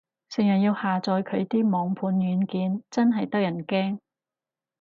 [0.29, 3.99] 成日要下載佢啲網盤軟件，真係得人驚